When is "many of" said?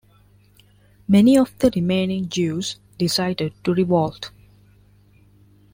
1.07-1.55